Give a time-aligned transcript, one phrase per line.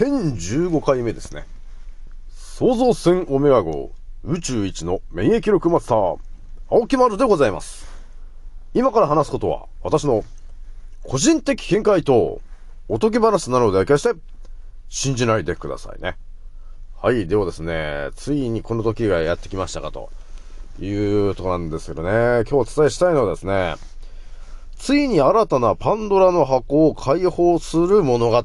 [0.00, 1.44] 1015回目ですね。
[2.30, 3.92] 創造船オメガ号
[4.24, 6.18] 宇宙一の免疫力マスター、
[6.70, 7.86] 青木丸でございます。
[8.72, 10.24] 今から話すことは、私の
[11.02, 12.40] 個人的見解と
[12.88, 14.18] おとぎ話なので決して
[14.88, 16.16] 信じないでくださいね。
[16.96, 17.26] はい。
[17.26, 20.08] ではですね、ついにこの時がやってきましたかと
[20.80, 23.74] いうとこなんですけどね、今日お伝えしたいのはですね、
[24.78, 28.42] ついに新たなパンドラの箱を開放する物語。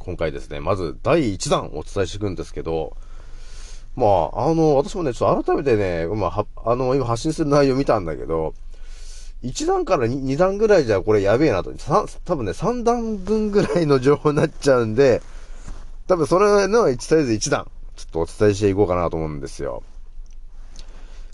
[0.00, 2.96] 今回ですね、まず第1弾お伝えしていくんですけど、
[3.96, 8.54] まあ、あの、私もね、ちょっと改めてね、まあ、あの、今発信する内容見たんだけど、
[9.42, 11.72] 1段から 2, 2段ぐらいじゃこれやべえなと。
[12.24, 15.20] 多分ね、3段分ぐらいの情報になっちゃうんで、
[16.06, 19.82] 多分それの1とりあえず1段、ちょっとお伝えしていこうかなと思うんですよ。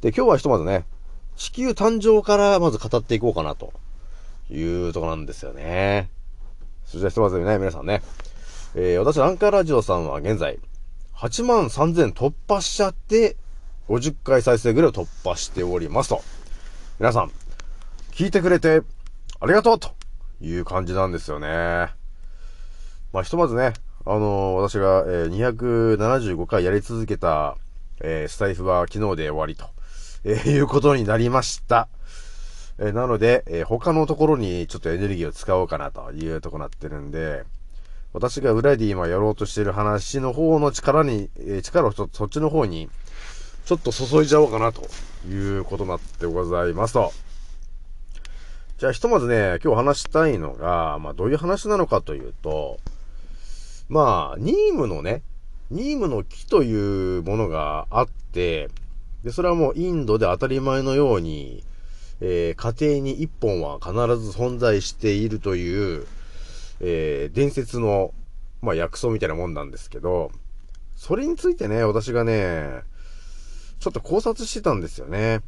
[0.01, 0.85] で、今日はひとまずね、
[1.37, 3.73] 地球誕生からまず語っていこうかなと
[4.51, 6.11] いうとこなんですよね。
[6.85, 8.03] それじゃひとまずね、皆さんね、
[8.75, 10.59] えー、私、ランカーラジオさんは現在、
[11.15, 13.37] 8万3000突破しちゃって、
[13.89, 16.23] 50回再生ぐらいを突破しておりますと。
[16.99, 17.31] 皆さん、
[18.13, 18.83] 聞いてくれて
[19.41, 19.95] ありがとうと
[20.41, 21.49] いう感じなんですよね。
[23.13, 23.73] まあ、ひとまずね、
[24.05, 27.57] あのー、私が、えー、275回やり続けた、
[28.01, 29.77] えー、スタイフは昨日で終わりと。
[30.29, 31.89] えー、いうことになりました。
[32.79, 37.45] えー、なので、えー、他のところにちょっとエネルギーを使おうかなというとこなってるんで、
[38.17, 42.89] 私が裏で今やろうとしてる話の方の力に、え力をちょっとそっちの方に、
[43.67, 44.89] ちょっと注いじゃおうかなと
[45.29, 47.13] いうことになってございますと。
[48.79, 52.79] じゃあひとまずね、今日話したいのが、まあどういう話なのかというと、
[53.91, 55.21] まあ、ニームのね、
[55.71, 58.71] ニームの木というものがあって、
[59.25, 61.63] で、それはもうインドで当たり前のように、
[62.23, 66.07] えー、家庭に一本は必ず存在しているという、
[66.81, 68.13] えー、伝説の、
[68.63, 70.31] まあ、薬草みたいなもんなんですけど、
[70.97, 72.83] それについてね、私がね、
[73.79, 75.41] ちょっと考察してたんですよね。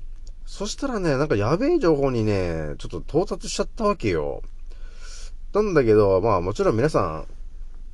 [0.47, 4.43] そしたらね、なんかやべえ情報にね、ちょっと到達しちゃったわけよ。
[5.53, 7.27] なんだけど、まあもちろん皆さん、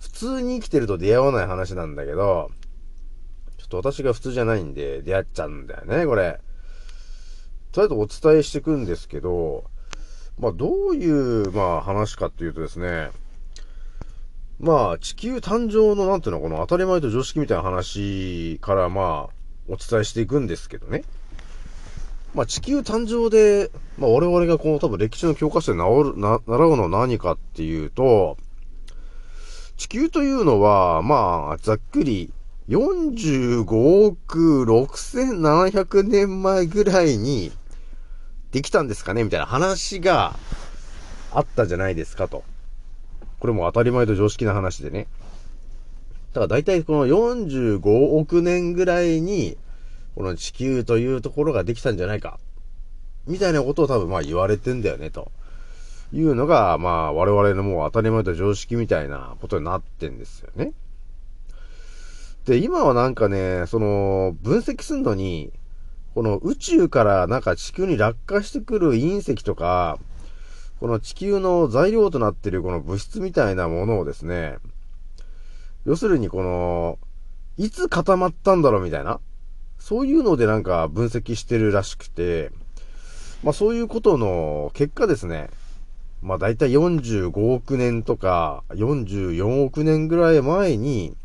[0.01, 2.51] 普通に生きてると出会わない話なんだけど、
[3.59, 6.41] ちょっと私が普通じゃないんで出会っちゃうんだよね、これ。
[7.72, 9.65] とりあえずお伝えしていくんですけど、
[10.39, 13.11] まあどういう、まあ話かっていうとですね、
[14.65, 19.35] まあ地球誕生のなんていうのこの当たり前と常識みたいな話からまあ
[19.69, 21.05] お伝えしていくんですけどね。
[22.33, 28.39] まあ地球誕生で、まあ我々がこの多分歴史の教科書で習うな習うのは何かっていうと、
[29.77, 32.33] 地球というのは、まあ、ざっくり
[32.69, 37.53] 45億6700年前ぐらいに
[38.51, 40.39] できたんですかねみたいな話が
[41.33, 42.45] あったじゃないですかと。
[43.44, 45.07] これも当たり前と常識な話でね。
[46.33, 47.86] だから大体この45
[48.16, 49.59] 億年ぐらいに、
[50.15, 52.39] この地球というところができたんじゃないか。
[53.27, 55.30] みたいなことを多分まあ言われてんだよね、と
[56.10, 60.72] いうのが、まあ我々のもう当たり前と常識みたいなことになってんですよね。
[62.47, 65.53] で、今はなんかね、その、分析するのに、
[66.15, 69.98] この宇宙からなんか地球に落下してくる隕石とか、
[70.84, 74.59] この地球の材料となっているこの物質みたいなものをですね、
[75.86, 76.98] 要するにこの、
[77.57, 79.19] いつ固まったんだろうみたいな、
[79.78, 82.51] そういうのでなんか分析してるらしくて、
[83.42, 85.48] まあそういうことの結果ですね、
[86.21, 91.16] まあ大体45億年とか44億年ぐらい前に、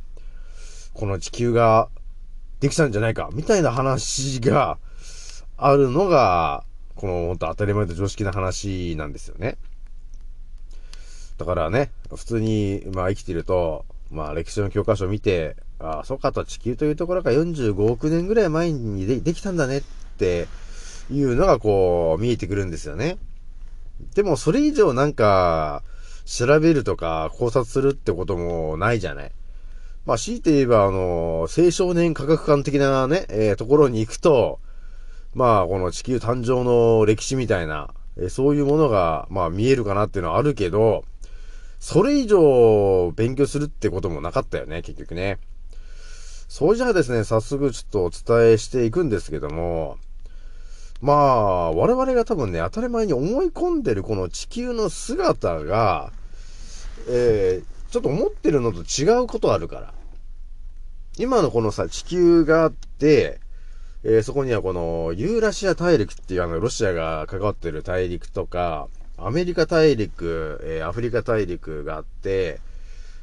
[0.93, 1.89] この地球が
[2.61, 4.77] できたんじゃないか、みたいな話が
[5.57, 6.63] あるのが、
[6.99, 9.57] この本当当たり前と常識な話なんですよね。
[11.37, 19.81] だからね、普通に、まあ生きてると、まあ歴史の教科書を見て、ああ、そうかと地球というところが45億年ぐらい前にでできたんだねっ
[20.17, 20.49] て
[21.09, 23.17] いうのがこう見えてくるんですよね。
[24.13, 25.83] でもそれ以上なんか
[26.25, 29.31] 調べるとか考察するってこともないじゃない。
[30.05, 34.59] まあ、強いて言えば、あの、青少年科学館的なね、えー、ところに行くと、
[35.33, 41.03] まあ、この地球誕生の歴史みたいな、え、そういうものが、まあ、見えるかなっていうのはあるけど、
[41.79, 45.39] それ以上勉強するってこともなかったよね、結局ね。
[46.49, 48.09] そうじゃあですね、早速ちょっとお
[48.39, 49.97] 伝えしていくんですけども、
[51.01, 56.11] まあ、我々が多分ね、当たり前に思い込んでるこの地球の姿が、
[57.07, 59.93] えー、ちょっと思ってるのと違うことあるから。
[61.17, 63.39] 今のこのさ、地球があって、
[64.03, 68.87] えー、そこにはこのユーラシア大陸っていうあのロシアが関わってる大陸とか、
[69.17, 72.61] アメリカ大陸、えー、アフリカ大陸があって、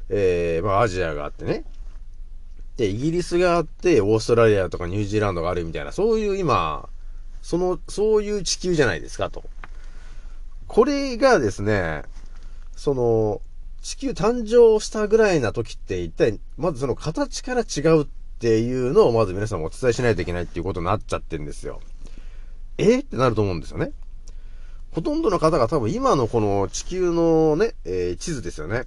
[0.09, 1.63] えー、まあアジアがあってね。
[2.77, 6.87] で、イギリスがあって、オーストラリアとかニュージーランドがあるみたいな、そういう今、
[7.41, 9.43] その、そういう地球じゃないですかと。
[10.67, 12.03] これがですね、
[12.75, 13.41] その、
[13.81, 18.07] 地球誕生したぐらいな時って一体、まずその形から違うっ
[18.37, 21.81] っていうのをまず皆さんお伝えしないといけないっていうことになっちゃってんですよ。
[22.77, 22.99] え？
[22.99, 23.93] ってなると思うんですよね。
[24.91, 28.83] ほとんどの方が多分今のこの地球のね、えー、地図ですよね。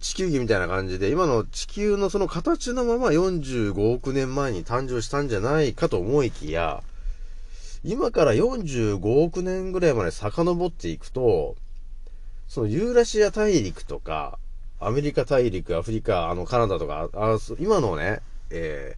[0.00, 6.82] 地球儀みたいな感じで、今の地球のその形のまま45億年前に誕生したんじゃないかと思いきや、
[7.84, 11.54] 今から45億年ぐらいまで遡っていくと、
[12.48, 14.40] そのユーラシア大陸とか、
[14.80, 18.96] アメリカ大陸、アフリカ、あの、カナダとか、あ今のね、え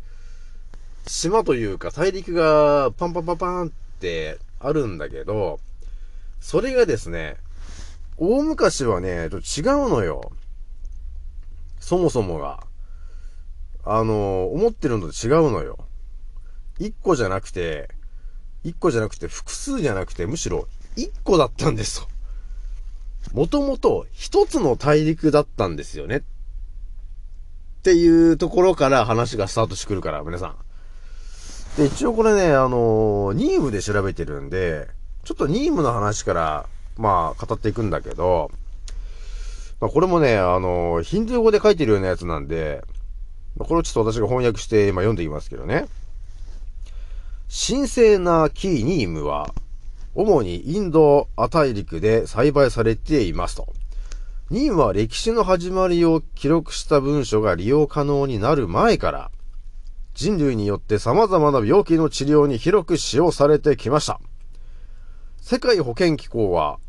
[1.05, 3.71] ー、島というか大陸がパンパンパンパンっ
[4.01, 5.61] てあるんだけど、
[6.41, 7.37] それがですね、
[8.17, 10.33] 大昔はね、ちょっと違うのよ。
[11.81, 12.65] そもそもが。
[13.85, 15.79] あの、思ってるのと違うのよ。
[16.79, 17.89] 一個じゃなくて、
[18.63, 22.09] 一個じゃなくて複数じゃなくて、むしろ一個だったんですよ。
[23.33, 26.17] もともと一つの大陸だったんですよね。
[26.19, 26.23] っ
[27.81, 30.57] っていうところから話がスタートしてくるから、皆さん。
[31.79, 34.87] で、一応これね、あのー、ニームで調べてるんで、
[35.25, 36.67] ちょっとニームの話から、
[36.99, 38.51] まあ、語っていくんだけど、
[39.81, 42.85] まあ、これもね、あのー、ヒンドゥー語で書いてるようなやつなんで、
[43.57, 45.87] まあ、これをちょっと私が翻訳して、まあ、読んでいきますけどね。
[47.49, 49.55] 神聖なキーニームは、
[50.15, 53.73] 主にインドア大陸で栽培されていますと。
[54.51, 59.31] ニームは歴史の始まりを記録した文書が利用可能になる前から、
[60.13, 64.21] 人類によって様々な病気の治療に広く使用されてきました。
[65.41, 66.81] 世界保健機構は、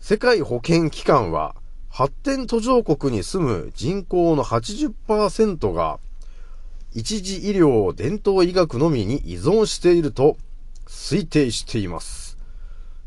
[0.00, 1.54] 世界保健機関は、
[1.90, 6.00] 発展途上国に住む人口の80%が、
[6.94, 10.38] 一次医療を伝統医学のみに依存していると
[10.86, 12.38] 推定しています。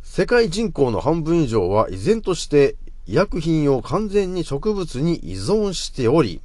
[0.04, 2.76] 世界人口の半分以上は依然として
[3.06, 6.42] 医薬品を完全に植物に依存しており、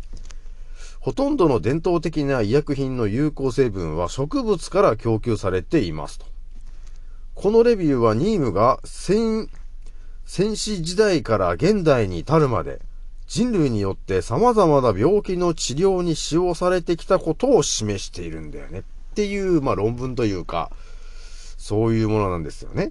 [1.01, 6.27] ほとんどの伝統的な医薬品の有効成分は植物から供給されていますと。
[7.35, 9.49] このレビューはニームが戦、
[10.27, 12.81] 戦死時代から現代に至るまで
[13.29, 18.83] 人類によって様々な病気の治療に使用されてきたことを示しているんだよねっ
[19.15, 20.73] ていう、まあ論文というか、
[21.57, 22.91] そういうものなんですよね。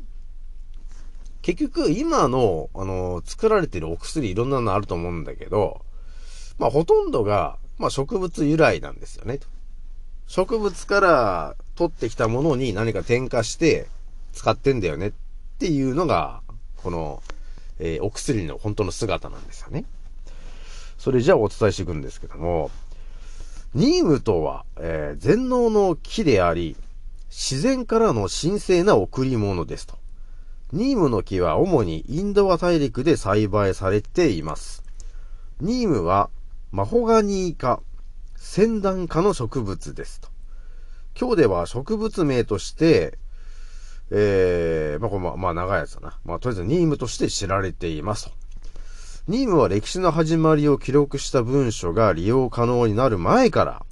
[1.47, 5.79] 結局、今の、あの、作られてるお薬いろんなのあると思うんだけど、
[6.59, 9.39] まあほとんどが、まあ植物由来なんですよね。
[10.25, 13.87] 植物から取ってきたものに何か添加して
[14.33, 15.11] 使ってんだよねっ
[15.57, 16.41] ていうのが、
[16.83, 17.23] この、
[17.79, 19.85] えー、お薬の本当の姿なんですよね。
[20.97, 22.71] それじゃあお伝えしていくんですけども、
[23.73, 26.75] ニームとは、えー、全能の木であり、
[27.29, 29.97] 自然からの神聖な贈り物ですと。
[30.73, 34.83] ニームの木は主にインドア大陸で栽培されています。
[35.61, 36.29] ニームは
[36.71, 37.81] マホガニー科、
[38.35, 40.27] 先端科の植物ですと。
[41.17, 43.17] 今日では植物名として、
[44.11, 46.19] えー、まあ、これまあ、まあ、長いやつだな。
[46.25, 48.31] まあ、とりあえずニームとして知られていますと。
[49.29, 53.85] ニームは歴史の始まりを記録した文書が利用可能になる前から、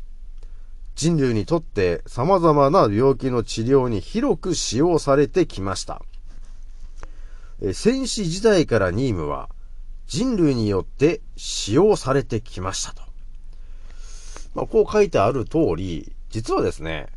[0.95, 6.01] 人類にとって様々な病気の治療に広く使用されてきました。
[7.73, 9.49] 戦死時代からニームは
[10.07, 13.01] 人類によって使用されてきましたと。
[14.53, 17.07] まあ、こう書いてある通り、実はですね、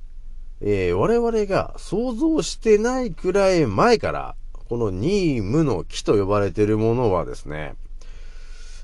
[0.61, 7.75] えー、我々が想像してないくらい前から、このニームの木と呼ばれているものはですね、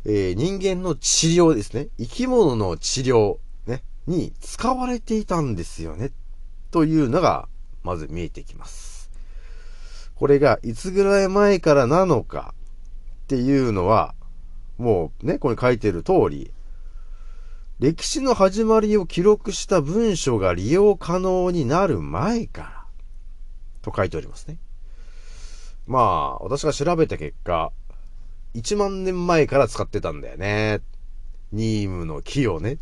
[0.04, 1.88] えー、人間の治療ですね。
[1.98, 6.12] 生き物の治療、ね、に使われていたんですよね。
[6.70, 7.48] というのが、
[7.82, 8.93] まず見えてきます。
[10.14, 12.54] これが、いつぐらい前からなのか
[13.24, 14.14] っていうのは、
[14.78, 16.52] もうね、ここに書いてる通り、
[17.80, 22.84] 歴史の始まりを記録した文書が利用可能になる前から、
[23.82, 24.58] と書いておりますね。
[25.86, 27.72] まあ、私が調べた結果、
[28.54, 30.80] 1万年前から使ってたんだよね。
[31.52, 32.78] ニームの木をね。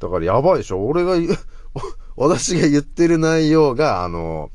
[0.00, 1.16] だからやばいでしょ俺が、
[2.16, 4.50] 私が言ってる内容が、あの、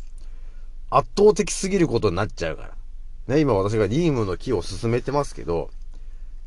[0.89, 3.35] 圧倒的すぎることになっちゃうから。
[3.35, 5.69] ね、今私がニームの木を進めてますけど、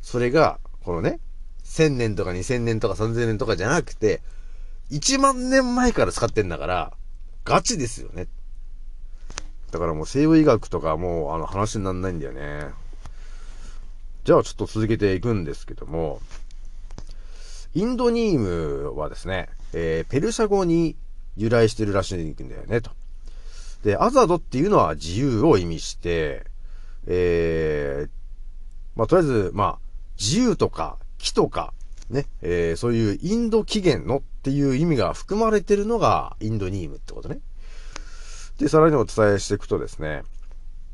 [0.00, 1.20] それが、このね、
[1.64, 4.22] 1000年とか2000年とか3000年とかじゃなくて、
[4.90, 6.92] 1万年前から使ってんだから、
[7.44, 8.28] ガチですよね。
[9.70, 12.70] だからもう西洋医学とかもうあの話になんないんだよね。
[14.24, 16.20] じゃあちょっと続けていくんですけども、
[17.74, 20.96] インドニームはですね、えー、ペルシャ語に
[21.36, 22.90] 由来してるらしいんだよね、と。
[23.82, 26.44] で、アザドっていうのは自由を意味して、
[27.06, 28.08] えー、
[28.96, 29.78] まあ、とりあえず、まあ、
[30.18, 31.72] 自由とか、木とか、
[32.10, 37.38] ね、えー、そういうインド起源のっていう意味が含まれてるのがインドニームってことね。
[38.58, 40.24] で、さらにお伝えしていくとですね、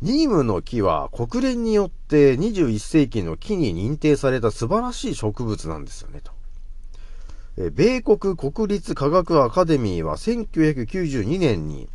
[0.03, 6.33] ニームの木は国連によって21世紀の木に認定された素晴らしい植物なんですよね、と。
[7.57, 11.89] え米国国立科学アカデミーは1992年に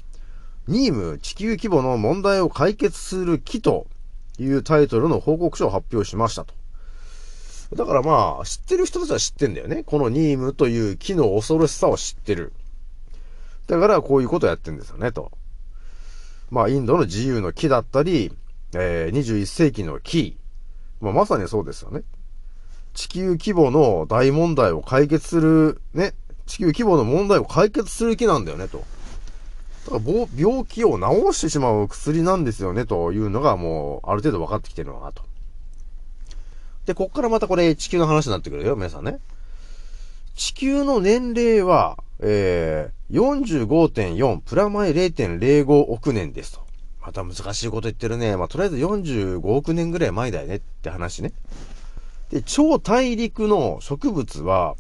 [0.68, 3.88] ニーム地球規模の問題を解決する木と
[4.38, 6.54] いうタイトルの報告書を発表しましたと。
[7.76, 9.84] だからまあ、知ってる人たちは知ってんだよね。
[9.84, 12.54] このニームという木の恐ろしさを知ってる。
[13.68, 15.32] だからこういうことをやってんですよね、と。
[16.50, 18.34] まあ、インドの自由の木だったり、
[18.74, 20.38] えー、21世紀の木。
[21.00, 22.04] まあ、まさにそうですよね。
[22.94, 26.14] 地球規模の大問題を解決する、ね、
[26.46, 28.84] 地球規模の問題を解決する木なんだよね、と。
[29.86, 35.24] だから病気を治してしまう薬なんですよね、というのがもう、ある程度分かってきてるのかなと。
[36.86, 39.20] で、こっからまたこれ地球の話になってくるよ、皆さんね。
[40.36, 46.62] 地球の年齢は、えー、45.4プラマイ0.05億年ですと。
[47.02, 48.38] また難しいこと言ってるね。
[48.38, 51.34] まあ、とりあえず45億年ぐらい前だよねって話ね。
[52.30, 54.76] で、超大陸の植物は、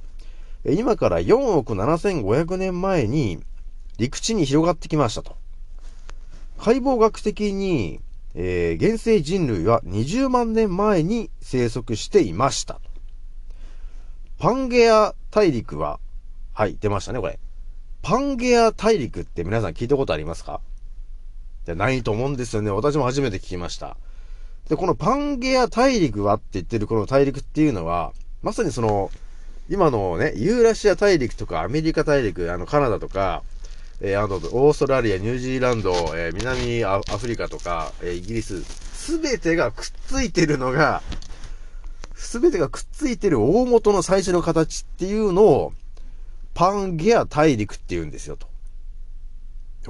[0.66, 3.44] 今から4億7500年前に
[4.02, 5.38] 陸地に広がってきましたと。
[6.58, 8.02] 解剖学的に、
[8.34, 12.80] えー、現生人類は20万年前に生息していました。
[14.40, 16.00] パンゲア大陸は、
[16.52, 17.40] はい、出ましたね、これ。
[18.02, 20.62] パンゲア大陸って皆さん聞いたことありますか？
[21.68, 22.72] じゃないと思うんですよね。
[22.72, 23.98] 私も初めて聞きました。
[24.68, 29.12] で、このパンゲア大陸はって言ってるこの大陸っていうのは、まさにその、
[29.70, 33.44] 今のね、ユーラシア大陸とかアメリカ大陸、あの、カナダとか、
[34.04, 41.04] えー、あの、オーストラリア、ニュージーランド、えー、南アフリカとか、えー、イギリス、すべてがくっついてるのが、
[42.16, 45.74] すべてがくっついてる大元の最初の形っていうのを、
[46.56, 48.48] パンゲア大陸って言うんですよ、と。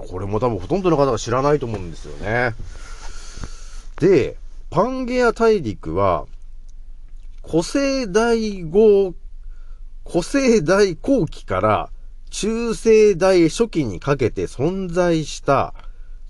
[0.01, 2.53] これも多分ほとんどの方が知らないと思うんですよね。
[3.97, 4.35] で、
[4.69, 6.25] パンゲア大陸は、
[7.49, 9.13] 古生代後、
[10.05, 11.89] 古生代後期から
[12.31, 15.73] 中世代初期にかけて存在した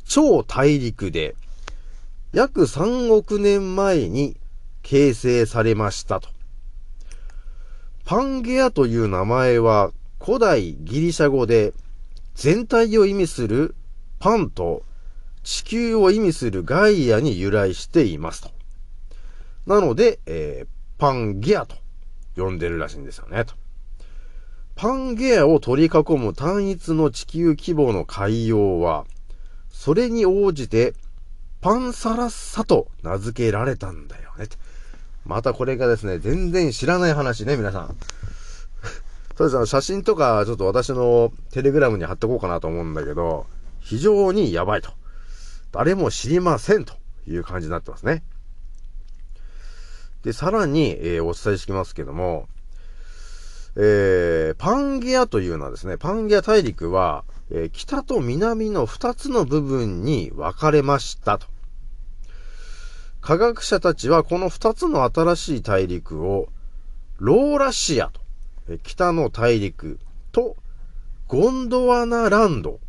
[0.04, 1.36] 超大陸で、
[2.34, 4.36] 約3億年前に
[4.82, 6.28] 形成されましたと。
[8.04, 11.72] パンゲアという名前は古代ギリシャ語で
[12.34, 13.76] 全体を意味する
[14.20, 14.84] パンと
[15.44, 18.50] 地球を意味するガイアに由来していますと。
[19.68, 20.68] なので、えー、
[21.00, 21.76] パンゲアと
[22.36, 23.61] 呼んでるらしいんですよね、と。
[24.82, 29.06] パンゲアを取り囲む単一の地球規模の海洋は、
[29.70, 30.96] それに応じて、
[31.62, 34.48] パンサラッサと名付けられたんだよね。
[35.24, 37.96] またこれがですね、全然知らない話ね、皆さん。
[39.38, 43.46] そうですね、写真とか、ちょっと私のテレグラムに貼っておこうかなと思うんだけど、
[43.82, 44.92] 非常にやばいと。
[45.72, 46.96] 誰も知りませんと
[47.28, 48.24] いう感じになってますね。
[50.24, 52.48] で、さらに、えー、お伝えしてきますけども、
[53.76, 61.48] えー、パンゲアというのはですね、パンゲア大陸は、えー、北と南の二つの部分に分かれましたと。
[63.22, 66.50] 科学者たちはこの二つの新しい大陸を、
[67.18, 68.22] ローラシアと、
[68.68, 70.00] えー、北の大陸
[70.32, 70.58] と、
[71.28, 72.80] ゴンドワナランド、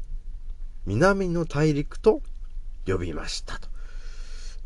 [0.85, 2.23] 南の大陸と
[2.87, 3.69] 呼びましたと。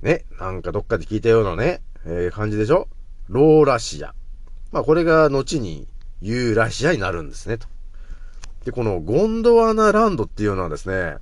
[0.01, 2.89] ね、なんかどっかで聞いたようなね、えー、感じでしょ？
[3.29, 4.15] ローラシア。
[4.73, 5.87] まあこれが後に
[6.21, 7.67] ユーラシアになるんですね、と。
[8.65, 11.17] で、このゴンドワナランドっていうのはですね、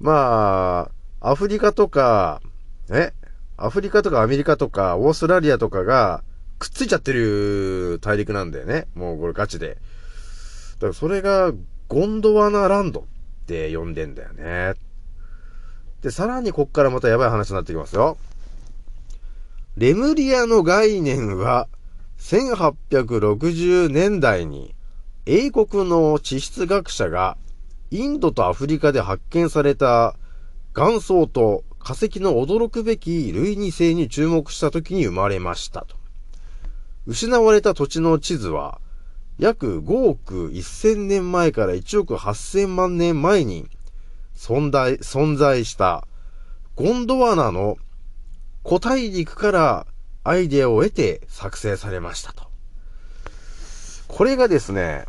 [0.00, 0.90] ま
[1.20, 2.40] あ、アフリカとか、
[2.88, 3.14] ね、
[3.56, 6.24] アフリカとかアメリカとかオーストラリアとかが
[6.58, 8.86] くっついちゃってる大陸なんだよね。
[8.94, 9.78] もうこれガチで。
[10.74, 11.52] だからそれが
[11.88, 13.04] ゴンドワナランドっ
[13.46, 14.74] て呼んでんだよね。
[16.02, 18.16] で、さらにこっからまたやばい話になってきますよ。
[19.76, 21.68] レムリアの概念は
[22.22, 24.76] 1860年代に
[25.26, 27.36] 英国の地質学者が
[27.90, 30.14] インドとアフリカで発見された
[30.74, 35.96] 岩層と化石の驚くべき類似性に注目した時に生まれましたと。
[37.06, 38.80] 失われた土地の地図は
[39.38, 43.68] 約5億1000年前から1億8000万年前に
[44.36, 46.06] 存在存在した
[46.76, 47.76] ゴンドワナの
[48.64, 49.86] 古大陸から
[50.24, 52.44] アイデアを得て作成されましたと。
[54.08, 55.04] これがですね、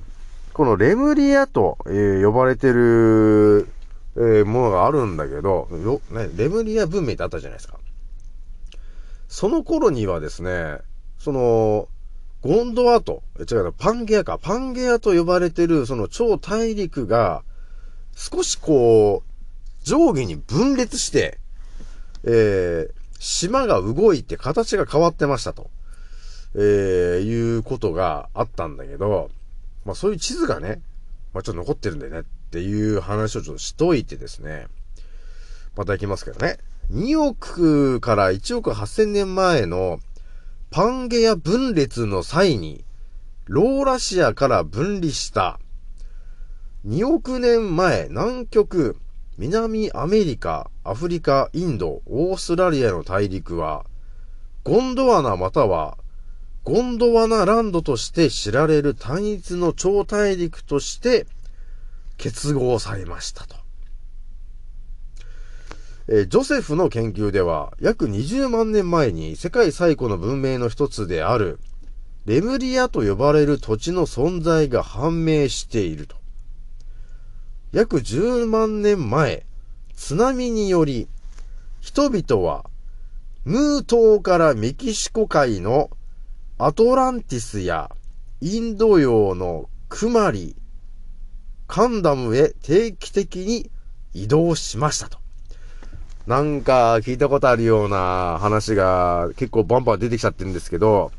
[0.53, 3.67] このレムリアと、え、呼ばれてる、
[4.15, 5.67] え、ものがあるんだけど、
[6.12, 7.79] ね、レムリア文明ってあったじゃないですか。
[9.27, 10.77] その頃にはですね、
[11.17, 11.88] その、
[12.41, 17.43] ゴンドワと、違う、パンゲアか、パンゲアと呼ばれてる、その超大陸が、
[18.15, 21.39] 少しこう、上下に分裂して、
[22.25, 25.70] えー、島が動いて形が変わってましたと、
[26.56, 26.62] えー、
[27.22, 29.32] いうことがあったんだけど、
[29.86, 30.82] まあそういう地図がね、
[31.34, 32.20] まあちょっと残ってるんだよね。
[32.20, 34.68] っていう話をちょっとしといてですね、
[35.77, 36.58] また行きますけどね。
[36.92, 40.00] 2億から1億8000年前の
[40.70, 42.84] パンゲア分裂の際に、
[43.46, 45.60] ローラシアから分離した
[46.86, 48.98] 2億年前南極、
[49.37, 53.85] 南アメリカ、アフリカ、インド、オーストラリアの大陸は、
[54.63, 55.98] ゴンドワナまたは
[56.63, 61.27] ゴンドワナランドとして知られる単一の超大陸として
[62.17, 63.57] 結合されましたと。
[66.07, 71.59] えジョセフの研究では、約20万年前に世界最古の文明の一つである、
[72.25, 76.23] レムリアと呼ばれる土地の存在が判明していると。
[77.74, 79.48] 約10万年前、
[79.96, 81.07] 津波により、
[81.81, 82.66] 人々は、
[83.46, 85.90] ムー島からメキシコ海の
[86.59, 87.90] アトランティスや
[88.42, 90.55] インド洋のクマリ、
[91.66, 93.72] カンダムへ定期的に
[94.14, 95.18] 移動しましたと。
[96.27, 101.12] なんか聞いたことあるような話が結構バンバン出てきちゃってるんですけど、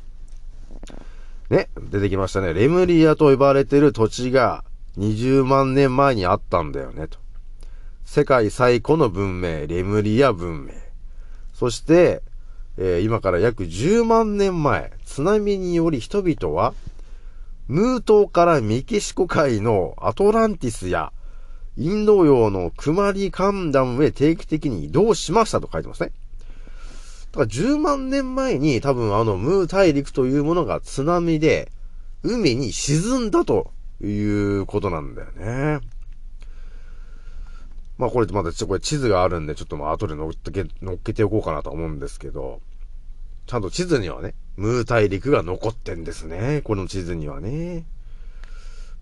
[1.51, 2.55] ね、出てきましたね。
[2.55, 4.62] レムリアと呼ばれてる土地が
[4.99, 7.19] 20万年前にあったんだよね、と。
[8.05, 10.73] 世界最古の文明、レムリア文明。
[11.53, 12.23] そして、
[12.77, 16.75] えー、今から約10万年前、津波により人々は、
[17.67, 21.13] ムー島からメキシコ海のアトランティスや、
[21.77, 26.13] インド洋のクマリカンダムへ定期的に移動しましたと書いてますね。
[27.33, 31.73] だから10万年前に多分あのムー大陸というものが津波で
[32.23, 34.23] 海に沈んだとい
[34.59, 35.81] うことなんだよね。
[37.97, 42.61] まあこれまだちょっとこれ地図があるんで、ちょっとまあ後で乗っけ、乗っけておこうかなと思うんですけど、
[43.47, 46.63] ちゃんと地図にはね、ムー大陸が残ってんですね。
[46.65, 47.85] この地図にはね。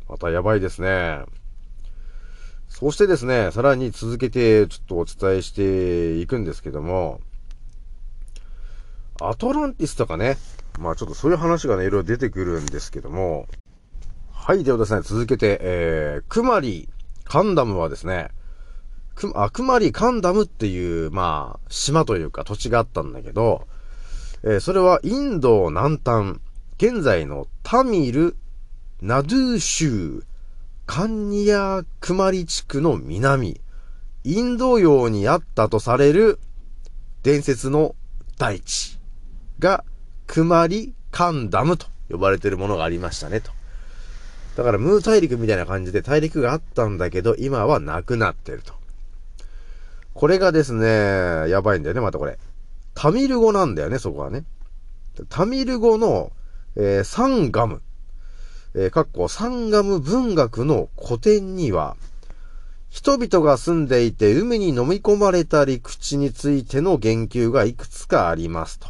[0.08, 1.20] またやばいですね。
[2.68, 7.20] そしてですね、さらに続けてちょっとお伝えしていくんですけども、
[9.20, 10.36] アトランティスとかね、
[10.78, 13.46] まあちょっとそういう話がね、いろいろ出てくるんですけども、
[14.44, 16.88] はい、ではですね、続けて、えー、クマリ、
[17.22, 18.30] カンダムはですね、
[19.14, 23.68] く、あ、くまりカンダムっていう、まあ、島というか土地があったんだけど、
[24.42, 26.40] えー、それはインド南端、
[26.76, 28.34] 現在のタミル、
[29.00, 30.24] ナドゥー州、
[30.86, 33.60] カンニヤクマリ地区の南、
[34.24, 36.40] インド洋にあったとされる
[37.22, 37.94] 伝説の
[38.38, 38.98] 大地
[39.60, 39.84] が
[40.26, 43.61] クマリカンダムと呼ばれているものがありましたねと。
[44.56, 48.74] だからムー大陸みたいな感じで大陸があったんだけど今はなくなってると。
[50.14, 52.38] これがですね、やばいんだよね、またこれ。
[52.94, 54.44] タミル語なんだよね、そこはね。
[55.28, 56.32] タミル語の、
[56.76, 57.80] えー、サンガム。
[58.74, 61.96] えー、かっこ、サンガム文学の古典には、
[62.90, 68.88] 人々が住んでいて海に飲み込まれた陸地についての言及がいくつかありますと。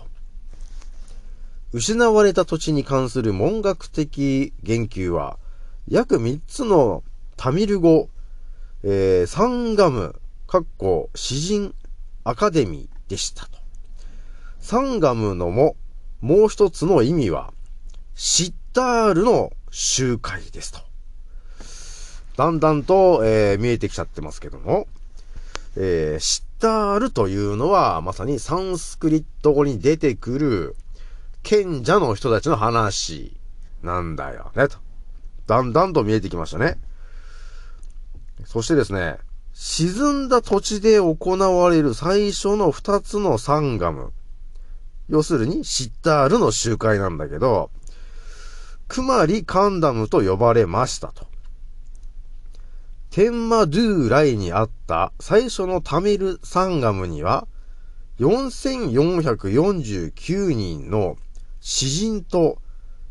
[1.73, 5.39] 失われた土地に関する文学的言及は、
[5.89, 7.03] 約3つの
[7.37, 8.09] タミル語、
[8.85, 11.75] えー、サンガム、かっこ詩人
[12.25, 13.59] アカデミーでしたと。
[14.61, 15.77] サンガムのも、
[16.21, 17.53] もう一つの意味は、
[18.15, 20.81] シッタールの集会ですと。
[22.37, 24.87] だんだんと、えー、見えてきちゃってますけども、
[25.77, 30.77] えー、シッタールというのは、まさにサンスクリット語に出てくる、
[31.43, 33.37] 賢者の人たちの話
[33.83, 34.79] なんだよね、と。
[35.47, 36.79] だんだんと見えてきましたね。
[38.45, 39.19] そしてですね、
[39.53, 44.13] 沈んだ土地で行われる最初の二つのサンガム。
[45.09, 47.71] 要するに、シッタールの集会なんだけど、
[48.89, 51.27] クマリカンダムと呼ばれましたと。
[53.11, 57.47] テンマドゥーライにあった最初のタミルサンガムには、
[58.21, 61.17] 4449人の
[61.61, 62.59] 詩人と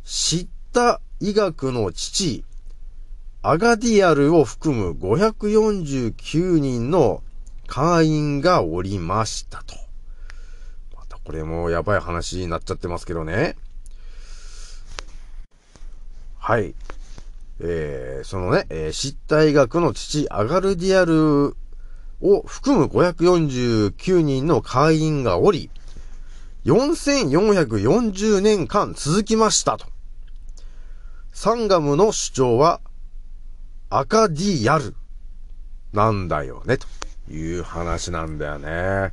[0.04, 2.44] 知った医学の父、
[3.44, 7.22] アガディアルを含む549人の
[7.68, 9.76] 会員がおりましたと。
[10.98, 13.56] またこれもやばい話になっちゃってますけどね。
[16.40, 16.74] はい。
[17.60, 21.56] えー、そのね、えー、失態学の父、アガルディアル
[22.20, 25.70] を含む549人の会員がおり、
[26.66, 29.86] 4440年間続きましたと。
[31.44, 32.82] サンガムの主張は、
[33.90, 34.94] アカディアル
[35.92, 36.86] なんだよね、と
[37.32, 39.12] いう話なんだよね。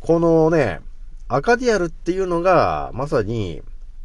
[0.00, 0.80] このね、
[1.28, 3.62] アカディアルっていうのが、まさに、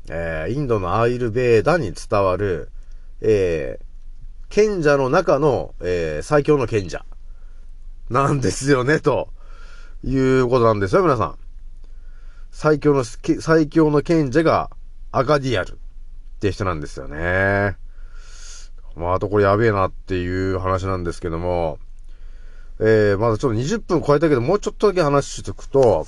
[0.08, 2.72] えー、インドのアイルベーダに伝わる、
[3.20, 7.04] えー、賢者の中の、えー、最強の賢者。
[8.10, 9.28] なんですよね、と
[10.06, 11.38] いうことなんですよ、皆さん。
[12.50, 14.70] 最強の、最強の賢者が
[15.12, 15.78] アカディアル
[16.38, 17.76] って人なんですよね。
[18.96, 21.80] まあ、あとこれやべえなっていう話なんですけども、
[22.80, 26.06] えー、まだちょっと20分超えたけど、もうちょっとだけ話しとくと、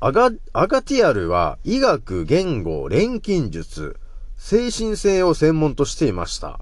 [0.00, 3.98] アガ、アガティアルは医学、言語、錬金術、
[4.36, 6.60] 精神性を専門としていました。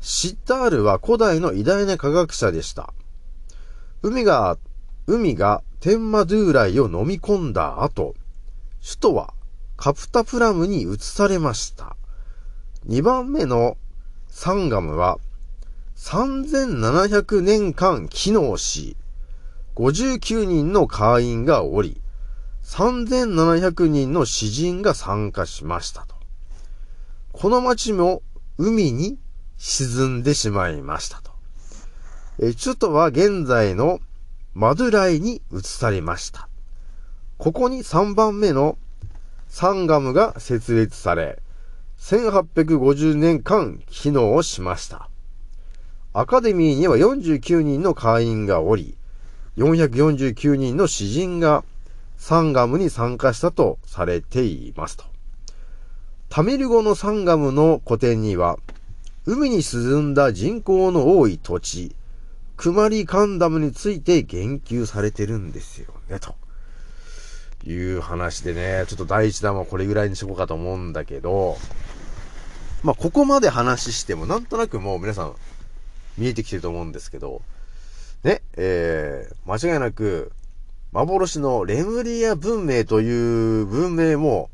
[0.00, 2.92] シッタールは古代の偉大な科学者でした。
[4.02, 4.58] 海が、
[5.06, 8.14] 海が天マドゥーライを飲み込んだ後、
[8.80, 9.34] 首都は
[9.80, 11.96] カプタプラムに移されました。
[12.86, 13.78] 2番目の
[14.28, 15.16] サンガムは
[15.96, 18.94] 3700年間機能し、
[19.76, 21.98] 59人の会員がおり、
[22.62, 26.14] 3700人の詩人が参加しましたと。
[27.32, 28.20] この町も
[28.58, 29.18] 海に
[29.56, 31.30] 沈んでしまいましたと。
[32.38, 34.00] え、首都は現在の
[34.52, 36.50] マドゥライに移されました。
[37.38, 38.76] ここに3番目の
[39.50, 41.42] サンガムが設立され、
[41.98, 45.10] 1850年間機能をしました。
[46.12, 48.96] アカデミーには49人の会員がおり、
[49.56, 51.64] 449人の詩人が
[52.16, 55.04] サンガムに参加したとされていますと。
[56.28, 58.56] タミル語のサンガムの古典には、
[59.26, 61.96] 海に沈んだ人口の多い土地、
[62.56, 66.36] クマリカンダムについて言及されてるんですよね、と
[67.64, 71.56] いう話でね、ちょっと第一弾はこれぐらいにしようかと思うんだけど、
[72.82, 75.34] まあ、ここまで話してもなんとなくもう皆さん
[76.16, 77.42] 見えてきてると思うんですけど、
[78.24, 80.32] ね、えー、間違いなく、
[80.92, 84.50] 幻のレムリア文明という文明も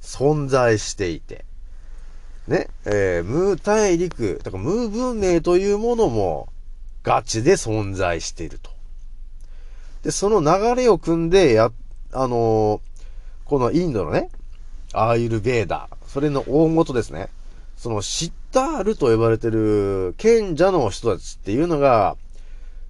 [0.00, 1.44] 存在していて、
[2.46, 6.48] ね、えー、ムー大陸、だからムー文明というものも
[7.02, 8.70] ガチで存在していると。
[10.02, 11.72] で、その流れを組んで、やっ、
[12.14, 12.80] あのー、
[13.44, 14.30] このインドのね、
[14.92, 17.28] アーユルベーダー、それの大元ですね。
[17.76, 22.16] そのシッタールと呼ばれてる賢者の人たちっていうのが、やっ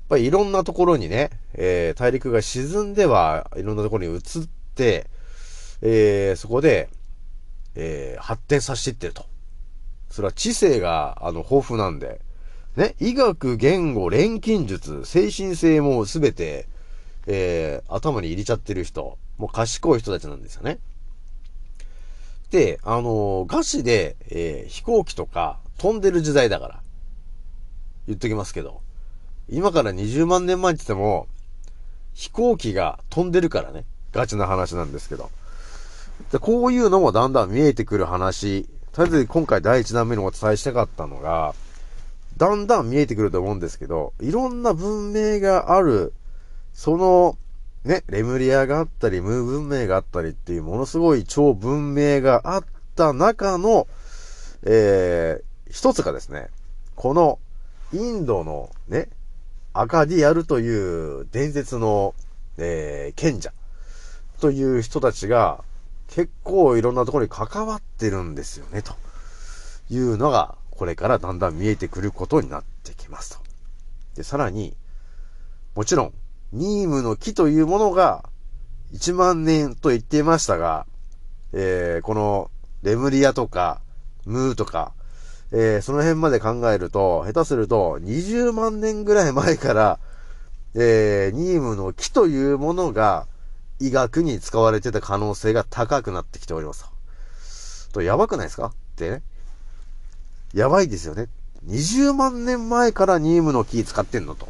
[0.08, 4.20] ぱりいろんなところにね、えー、大陸が沈んではいろんなところに移っ
[4.74, 5.06] て、
[5.80, 6.90] えー、そこで、
[7.74, 9.24] えー、発展させていってると。
[10.10, 12.20] それは知性が、あの、豊富なんで、
[12.76, 16.66] ね、医学、言語、錬金術、精神性もすべて、
[17.26, 20.78] えー、頭に入れちゃってる人、もう賢い人たちなんですよね。
[22.50, 26.82] で、あのー、ガチで、えー、飛行機とか飛んでる時代だから、
[28.06, 28.80] 言っときますけど、
[29.48, 31.26] 今から20万年前って言っても、
[32.14, 33.84] 飛行機が飛んでるからね。
[34.12, 35.30] ガチな話なんですけど。
[36.30, 38.68] でこういうのもだんだん見えてくる話。
[38.92, 41.54] とりあえず今回第1弾目にお伝えしたかったのが、
[42.36, 46.12] だんだん見えてくると思うんですけど、いろんな文明がある、
[46.74, 47.38] その、
[47.84, 52.64] ね、レムリアがあったり、ムー文明があったりっていうものすごい超文明があっ
[52.96, 53.86] た中の、
[54.64, 56.48] えー、一つがですね、
[56.96, 57.38] この
[57.92, 59.08] インドのね、
[59.72, 62.14] アカディアルという伝説の、
[62.58, 63.52] えー、賢者
[64.40, 65.64] という人たちが
[66.08, 68.94] 結構いろんなところに関わってるんですよね、と
[69.90, 73.38] いうのがこれからだんだん見えてくることになってきますと。
[74.16, 74.76] で、さらに、
[75.74, 76.14] もちろん、
[76.54, 78.24] ニームの木というものが
[78.94, 80.86] 1万年と言っていましたが、
[81.52, 82.50] えー、この
[82.82, 83.80] レムリアとか、
[84.24, 84.92] ムーとか、
[85.50, 89.98] えー、その辺まで考えると、下手すると20万年ぐらい前から、
[90.74, 93.26] えー、ニームの木というものが
[93.80, 96.84] 医学に使われてた可能性が高くなってきております。
[97.92, 98.66] と、やばくないですか？
[98.66, 99.22] ってね。
[100.52, 101.26] やばいですよね。
[101.66, 104.48] 20万年前からニームの木使ってんのと。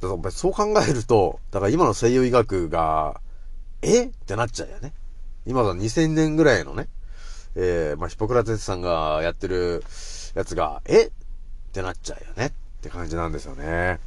[0.00, 3.20] だからそう考えると、だから今の西洋医学が、
[3.82, 4.04] え？
[4.04, 4.92] ってなっちゃうよね。
[5.46, 6.88] 今だ2000年ぐらいのね、
[7.54, 9.82] えー、まあ、ヒポクラテスさんがやってる
[10.34, 11.06] やつが、え？
[11.06, 11.10] っ
[11.72, 12.50] てなっちゃうよねっ
[12.82, 14.00] て感じなんですよね。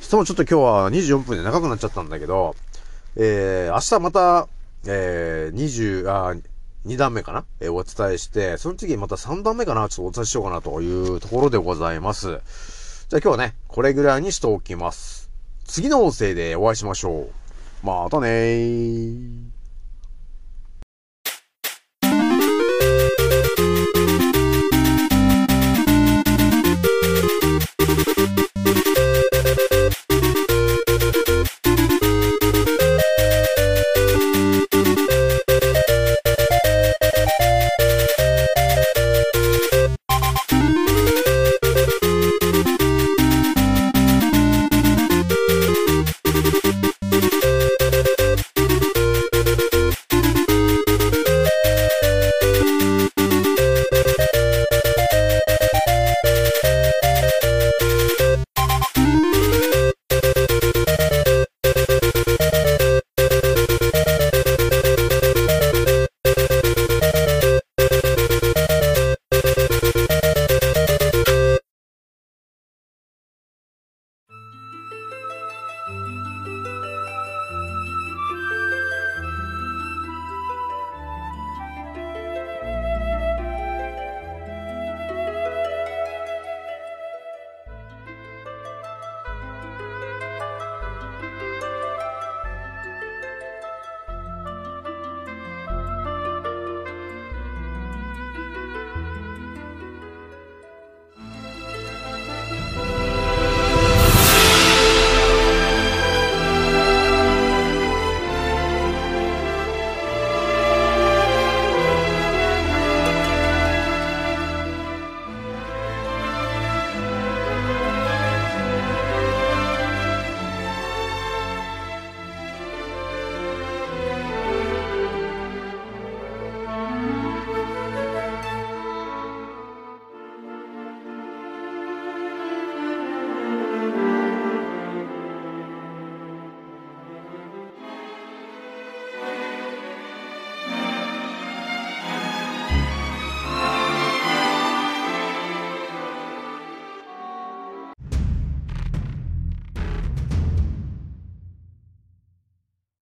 [0.00, 2.54] しかもちょっと今日は24分で長くなっちゃったんだけど、
[3.16, 4.48] えー、明日また、
[4.86, 5.56] えー、
[6.04, 6.34] 20、あ、
[6.86, 7.44] 2段目かな？
[7.60, 9.88] えー、お伝えして、その次また3段目かな？
[9.88, 12.26] ちょっとお伝えしようかなというところでございます。
[13.08, 15.21] じゃあ今日はね、これぐらいにしておきます。
[15.72, 17.30] 次の音声でお会いしましょう。
[17.82, 19.52] またねー。